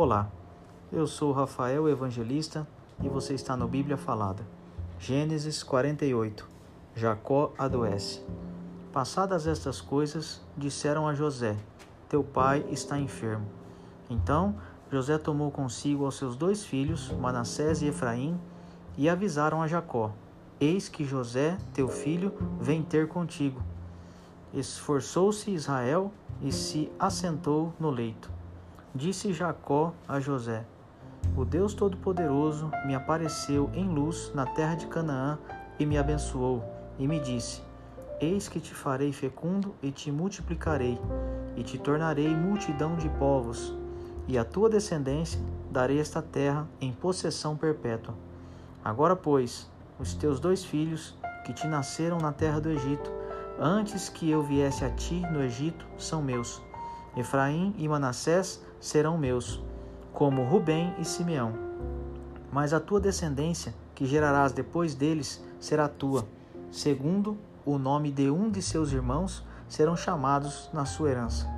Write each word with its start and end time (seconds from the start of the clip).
Olá, 0.00 0.30
eu 0.92 1.08
sou 1.08 1.32
Rafael 1.32 1.88
Evangelista 1.88 2.64
e 3.02 3.08
você 3.08 3.34
está 3.34 3.56
no 3.56 3.66
Bíblia 3.66 3.96
Falada. 3.96 4.46
Gênesis 4.96 5.64
48 5.64 6.48
Jacó 6.94 7.52
adoece. 7.58 8.24
Passadas 8.92 9.48
estas 9.48 9.80
coisas, 9.80 10.40
disseram 10.56 11.08
a 11.08 11.14
José: 11.14 11.56
Teu 12.08 12.22
pai 12.22 12.64
está 12.70 12.96
enfermo. 12.96 13.44
Então 14.08 14.54
José 14.88 15.18
tomou 15.18 15.50
consigo 15.50 16.04
aos 16.04 16.14
seus 16.14 16.36
dois 16.36 16.64
filhos, 16.64 17.10
Manassés 17.10 17.82
e 17.82 17.86
Efraim, 17.86 18.40
e 18.96 19.08
avisaram 19.08 19.60
a 19.60 19.66
Jacó: 19.66 20.12
Eis 20.60 20.88
que 20.88 21.04
José, 21.04 21.58
teu 21.74 21.88
filho, 21.88 22.32
vem 22.60 22.84
ter 22.84 23.08
contigo. 23.08 23.60
Esforçou-se 24.54 25.50
Israel 25.50 26.12
e 26.40 26.52
se 26.52 26.88
assentou 27.00 27.72
no 27.80 27.90
leito. 27.90 28.37
Disse 28.94 29.34
Jacó 29.34 29.92
a 30.08 30.18
José: 30.18 30.64
O 31.36 31.44
Deus 31.44 31.74
Todo-Poderoso 31.74 32.70
me 32.86 32.94
apareceu 32.94 33.70
em 33.74 33.86
luz 33.86 34.32
na 34.34 34.46
terra 34.46 34.76
de 34.76 34.86
Canaã 34.86 35.38
e 35.78 35.84
me 35.84 35.98
abençoou, 35.98 36.64
e 36.98 37.06
me 37.06 37.20
disse: 37.20 37.62
Eis 38.18 38.48
que 38.48 38.58
te 38.58 38.74
farei 38.74 39.12
fecundo 39.12 39.74
e 39.82 39.92
te 39.92 40.10
multiplicarei, 40.10 40.98
e 41.54 41.62
te 41.62 41.78
tornarei 41.78 42.34
multidão 42.34 42.96
de 42.96 43.10
povos, 43.10 43.76
e 44.26 44.38
a 44.38 44.44
tua 44.44 44.70
descendência 44.70 45.38
darei 45.70 46.00
esta 46.00 46.22
terra 46.22 46.66
em 46.80 46.90
possessão 46.90 47.58
perpétua. 47.58 48.14
Agora, 48.82 49.14
pois, 49.14 49.70
os 50.00 50.14
teus 50.14 50.40
dois 50.40 50.64
filhos, 50.64 51.14
que 51.44 51.52
te 51.52 51.66
nasceram 51.66 52.16
na 52.16 52.32
terra 52.32 52.58
do 52.58 52.70
Egito, 52.70 53.12
antes 53.60 54.08
que 54.08 54.30
eu 54.30 54.42
viesse 54.42 54.82
a 54.82 54.90
ti 54.90 55.20
no 55.30 55.42
Egito, 55.42 55.86
são 55.98 56.22
meus. 56.22 56.62
Efraim 57.16 57.74
e 57.76 57.88
Manassés 57.88 58.62
serão 58.80 59.18
meus, 59.18 59.62
como 60.12 60.44
Rubem 60.44 60.94
e 60.98 61.04
Simeão. 61.04 61.52
Mas 62.52 62.72
a 62.72 62.80
tua 62.80 63.00
descendência, 63.00 63.74
que 63.94 64.06
gerarás 64.06 64.52
depois 64.52 64.94
deles, 64.94 65.44
será 65.60 65.88
tua. 65.88 66.24
Segundo 66.70 67.36
o 67.64 67.78
nome 67.78 68.10
de 68.10 68.30
um 68.30 68.50
de 68.50 68.62
seus 68.62 68.92
irmãos, 68.92 69.44
serão 69.68 69.96
chamados 69.96 70.70
na 70.72 70.84
sua 70.84 71.10
herança. 71.10 71.48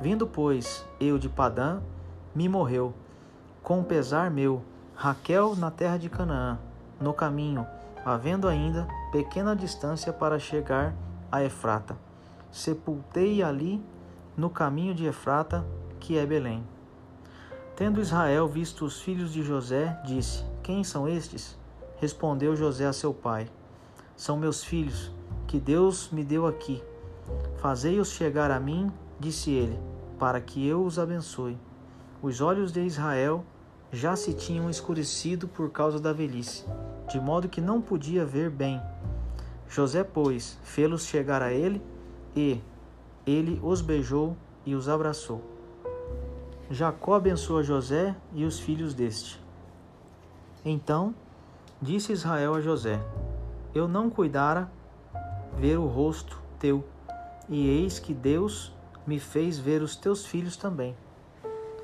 Vindo, 0.00 0.26
pois, 0.26 0.84
eu 1.00 1.18
de 1.18 1.28
Padã, 1.28 1.80
me 2.34 2.48
morreu, 2.48 2.94
com 3.62 3.82
pesar 3.82 4.30
meu, 4.30 4.62
Raquel 4.94 5.56
na 5.56 5.70
terra 5.70 5.96
de 5.96 6.08
Canaã, 6.08 6.58
no 7.00 7.12
caminho, 7.12 7.66
havendo 8.04 8.48
ainda 8.48 8.86
pequena 9.10 9.56
distância 9.56 10.12
para 10.12 10.38
chegar 10.38 10.94
a 11.30 11.42
Efrata. 11.42 11.96
Sepultei 12.50 13.42
ali, 13.42 13.84
no 14.36 14.50
caminho 14.50 14.94
de 14.94 15.06
Efrata, 15.06 15.64
que 15.98 16.16
é 16.16 16.24
Belém. 16.24 16.64
Tendo 17.76 18.00
Israel 18.00 18.48
visto 18.48 18.84
os 18.84 19.00
filhos 19.00 19.32
de 19.32 19.42
José, 19.42 20.00
disse: 20.04 20.44
Quem 20.62 20.82
são 20.82 21.08
estes? 21.08 21.56
Respondeu 21.98 22.56
José 22.56 22.86
a 22.86 22.92
seu 22.92 23.12
pai: 23.12 23.48
São 24.16 24.36
meus 24.36 24.64
filhos, 24.64 25.12
que 25.46 25.60
Deus 25.60 26.10
me 26.10 26.24
deu 26.24 26.46
aqui. 26.46 26.82
Fazei-os 27.58 28.10
chegar 28.10 28.50
a 28.50 28.58
mim, 28.58 28.90
disse 29.18 29.50
ele, 29.50 29.78
para 30.18 30.40
que 30.40 30.66
eu 30.66 30.84
os 30.84 30.98
abençoe. 30.98 31.58
Os 32.22 32.40
olhos 32.40 32.72
de 32.72 32.80
Israel 32.80 33.44
já 33.92 34.16
se 34.16 34.32
tinham 34.32 34.68
escurecido 34.68 35.48
por 35.48 35.70
causa 35.70 35.98
da 36.00 36.12
velhice, 36.12 36.64
de 37.08 37.20
modo 37.20 37.48
que 37.48 37.60
não 37.60 37.80
podia 37.80 38.24
ver 38.24 38.50
bem. 38.50 38.80
José, 39.68 40.02
pois, 40.02 40.58
fê-los 40.62 41.04
chegar 41.04 41.42
a 41.42 41.52
ele, 41.52 41.82
e 42.34 42.60
ele 43.26 43.60
os 43.62 43.80
beijou 43.80 44.36
e 44.64 44.74
os 44.74 44.88
abraçou. 44.88 45.57
Jacó 46.70 47.14
abençoa 47.14 47.62
José 47.62 48.14
e 48.34 48.44
os 48.44 48.60
filhos 48.60 48.92
deste. 48.92 49.40
Então 50.62 51.14
disse 51.80 52.12
Israel 52.12 52.54
a 52.54 52.60
José: 52.60 53.00
Eu 53.74 53.88
não 53.88 54.10
cuidara 54.10 54.70
ver 55.56 55.78
o 55.78 55.86
rosto 55.86 56.38
teu, 56.58 56.84
e 57.48 57.66
eis 57.66 57.98
que 57.98 58.12
Deus 58.12 58.70
me 59.06 59.18
fez 59.18 59.58
ver 59.58 59.80
os 59.80 59.96
teus 59.96 60.26
filhos 60.26 60.58
também. 60.58 60.94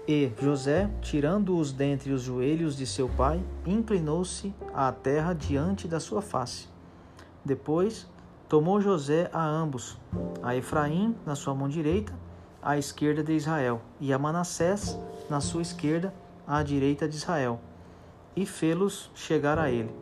E 0.07 0.31
José, 0.39 0.91
tirando-os 1.01 1.73
dentre 1.73 2.13
os 2.13 2.21
joelhos 2.21 2.77
de 2.77 2.87
seu 2.87 3.09
pai, 3.09 3.43
inclinou-se 3.65 4.55
à 4.75 4.93
terra 4.93 5.33
diante 5.33 5.89
da 5.89 5.99
sua 5.99 6.21
face. 6.21 6.69
Depois 7.43 8.07
tomou 8.51 8.83
José 8.83 9.31
a 9.33 9.43
ambos, 9.43 9.99
a 10.43 10.55
Efraim 10.55 11.17
na 11.25 11.35
sua 11.35 11.55
mão 11.55 11.71
direita, 11.71 12.13
à 12.65 12.79
esquerda 12.79 13.23
de 13.23 13.35
Israel, 13.35 13.83
e 14.01 14.11
a 14.11 14.19
Manassés 14.19 14.99
na 15.29 15.39
sua 15.39 15.61
esquerda, 15.61 16.15
à 16.47 16.63
direita 16.63 17.07
de 17.07 17.15
Israel, 17.15 17.61
e 18.35 18.47
fê-los 18.47 19.11
chegar 19.15 19.59
a 19.59 19.71
ele. 19.71 19.95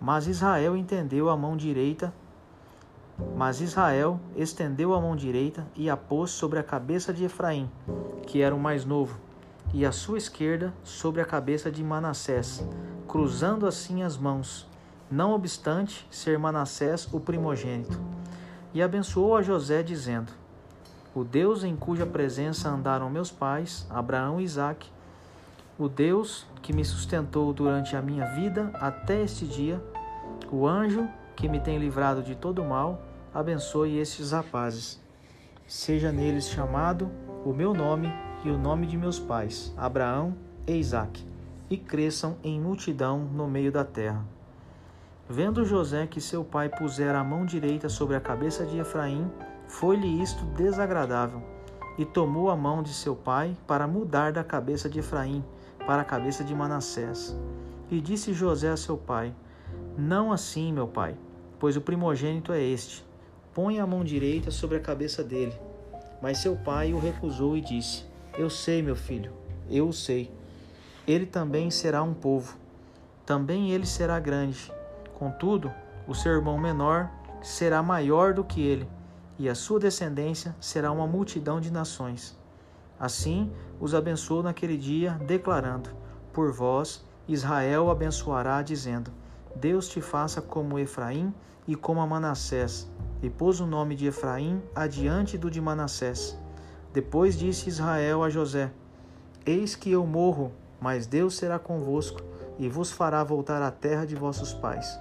Mas 0.00 0.28
Israel 0.28 0.76
entendeu 0.76 1.28
a 1.28 1.36
mão 1.36 1.56
direita, 1.56 2.14
mas 3.36 3.60
Israel 3.60 4.20
estendeu 4.36 4.94
a 4.94 5.00
mão 5.00 5.16
direita 5.16 5.66
e 5.74 5.90
a 5.90 5.96
pôs 5.96 6.30
sobre 6.30 6.60
a 6.60 6.62
cabeça 6.62 7.12
de 7.12 7.24
Efraim, 7.24 7.68
que 8.24 8.40
era 8.40 8.54
o 8.54 8.60
mais 8.60 8.84
novo, 8.84 9.18
e 9.74 9.84
a 9.84 9.90
sua 9.90 10.18
esquerda 10.18 10.72
sobre 10.84 11.20
a 11.20 11.24
cabeça 11.24 11.72
de 11.72 11.82
Manassés, 11.82 12.64
cruzando 13.08 13.66
assim 13.66 14.04
as 14.04 14.16
mãos 14.16 14.68
não 15.10 15.32
obstante 15.32 16.06
ser 16.10 16.38
Manassés 16.38 17.08
o 17.12 17.18
primogênito. 17.18 18.00
E 18.72 18.80
abençoou 18.80 19.34
a 19.34 19.42
José, 19.42 19.82
dizendo: 19.82 20.30
O 21.18 21.24
Deus 21.24 21.64
em 21.64 21.74
cuja 21.74 22.06
presença 22.06 22.68
andaram 22.68 23.10
meus 23.10 23.28
pais, 23.28 23.84
Abraão 23.90 24.40
e 24.40 24.44
Isaque, 24.44 24.88
o 25.76 25.88
Deus 25.88 26.46
que 26.62 26.72
me 26.72 26.84
sustentou 26.84 27.52
durante 27.52 27.96
a 27.96 28.00
minha 28.00 28.24
vida 28.36 28.70
até 28.74 29.20
este 29.24 29.44
dia, 29.44 29.82
o 30.48 30.64
anjo 30.64 31.08
que 31.34 31.48
me 31.48 31.58
tem 31.58 31.76
livrado 31.76 32.22
de 32.22 32.36
todo 32.36 32.62
mal, 32.62 33.02
abençoe 33.34 33.98
estes 33.98 34.30
rapazes. 34.30 35.02
Seja 35.66 36.12
neles 36.12 36.48
chamado 36.48 37.10
o 37.44 37.52
meu 37.52 37.74
nome 37.74 38.12
e 38.44 38.50
o 38.50 38.56
nome 38.56 38.86
de 38.86 38.96
meus 38.96 39.18
pais, 39.18 39.74
Abraão 39.76 40.36
e 40.68 40.76
Isaque, 40.76 41.26
e 41.68 41.76
cresçam 41.76 42.36
em 42.44 42.60
multidão 42.60 43.18
no 43.18 43.48
meio 43.48 43.72
da 43.72 43.82
terra. 43.82 44.24
Vendo 45.28 45.64
José 45.64 46.06
que 46.06 46.20
seu 46.20 46.44
pai 46.44 46.68
pusera 46.68 47.18
a 47.18 47.24
mão 47.24 47.44
direita 47.44 47.88
sobre 47.88 48.14
a 48.14 48.20
cabeça 48.20 48.64
de 48.64 48.78
Efraim, 48.78 49.28
foi-lhe 49.68 50.20
isto 50.20 50.44
desagradável, 50.44 51.42
e 51.96 52.04
tomou 52.04 52.50
a 52.50 52.56
mão 52.56 52.82
de 52.82 52.92
seu 52.92 53.14
pai 53.14 53.56
para 53.66 53.86
mudar 53.86 54.32
da 54.32 54.42
cabeça 54.42 54.88
de 54.88 54.98
Efraim 54.98 55.44
para 55.86 56.02
a 56.02 56.04
cabeça 56.04 56.42
de 56.42 56.54
Manassés. 56.54 57.36
E 57.90 58.00
disse 58.00 58.32
José 58.32 58.70
a 58.70 58.76
seu 58.76 58.96
pai: 58.96 59.34
Não 59.96 60.32
assim, 60.32 60.72
meu 60.72 60.86
pai, 60.86 61.16
pois 61.58 61.76
o 61.76 61.80
primogênito 61.80 62.52
é 62.52 62.62
este. 62.62 63.04
Põe 63.54 63.78
a 63.78 63.86
mão 63.86 64.04
direita 64.04 64.50
sobre 64.50 64.76
a 64.76 64.80
cabeça 64.80 65.22
dele. 65.22 65.54
Mas 66.20 66.38
seu 66.38 66.56
pai 66.56 66.92
o 66.92 66.98
recusou 66.98 67.56
e 67.56 67.60
disse: 67.60 68.04
Eu 68.36 68.50
sei, 68.50 68.82
meu 68.82 68.96
filho, 68.96 69.32
eu 69.70 69.88
o 69.88 69.92
sei. 69.92 70.32
Ele 71.06 71.26
também 71.26 71.70
será 71.70 72.02
um 72.02 72.14
povo. 72.14 72.56
Também 73.24 73.70
ele 73.70 73.86
será 73.86 74.18
grande 74.18 74.72
Contudo, 75.18 75.72
o 76.06 76.14
seu 76.14 76.32
irmão 76.32 76.56
menor 76.56 77.10
será 77.42 77.82
maior 77.82 78.32
do 78.32 78.44
que 78.44 78.60
ele, 78.60 78.88
e 79.38 79.48
a 79.48 79.54
sua 79.54 79.78
descendência 79.78 80.54
será 80.60 80.90
uma 80.90 81.06
multidão 81.06 81.60
de 81.60 81.70
nações. 81.70 82.36
Assim 82.98 83.52
os 83.80 83.94
abençoou 83.94 84.42
naquele 84.42 84.76
dia, 84.76 85.12
declarando: 85.26 85.90
Por 86.32 86.52
vós 86.52 87.04
Israel 87.28 87.90
abençoará, 87.90 88.60
dizendo: 88.62 89.10
Deus 89.54 89.88
te 89.88 90.00
faça 90.00 90.42
como 90.42 90.78
Efraim 90.78 91.32
e 91.66 91.74
como 91.74 92.00
a 92.00 92.06
Manassés. 92.06 92.90
E 93.22 93.28
pôs 93.28 93.60
o 93.60 93.66
nome 93.66 93.96
de 93.96 94.06
Efraim 94.06 94.62
adiante 94.74 95.36
do 95.36 95.50
de 95.50 95.60
Manassés. 95.60 96.38
Depois 96.92 97.36
disse 97.36 97.68
Israel 97.68 98.22
a 98.22 98.30
José: 98.30 98.72
Eis 99.44 99.76
que 99.76 99.90
eu 99.90 100.06
morro, 100.06 100.52
mas 100.80 101.06
Deus 101.06 101.36
será 101.36 101.58
convosco 101.58 102.20
e 102.58 102.68
vos 102.68 102.90
fará 102.90 103.22
voltar 103.22 103.62
à 103.62 103.70
terra 103.70 104.04
de 104.04 104.16
vossos 104.16 104.52
pais 104.52 104.98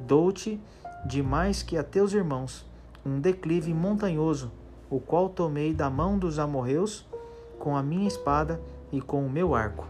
Dou-te, 0.00 0.60
de 1.04 1.22
mais 1.22 1.62
que 1.62 1.76
a 1.76 1.84
teus 1.84 2.12
irmãos, 2.12 2.66
um 3.04 3.20
declive 3.20 3.72
montanhoso, 3.72 4.50
o 4.90 5.00
qual 5.00 5.28
tomei 5.28 5.72
da 5.72 5.88
mão 5.88 6.18
dos 6.18 6.38
amorreus 6.38 7.06
com 7.58 7.76
a 7.76 7.82
minha 7.82 8.08
espada 8.08 8.60
e 8.92 9.00
com 9.00 9.24
o 9.24 9.30
meu 9.30 9.54
arco. 9.54 9.86